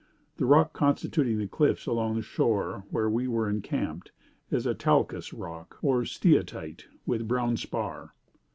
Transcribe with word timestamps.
The 0.37 0.47
rock 0.47 0.73
constituting 0.73 1.37
the 1.37 1.45
cliffs 1.47 1.85
along 1.85 2.15
the 2.15 2.23
shore 2.23 2.85
where 2.89 3.07
we 3.07 3.27
were 3.27 3.47
encamped, 3.47 4.11
is 4.49 4.65
a 4.65 4.73
talcous 4.73 5.31
rock, 5.31 5.77
or 5.83 6.01
steatite, 6.05 6.87
with 7.05 7.27
brown 7.27 7.55
spar. 7.55 8.15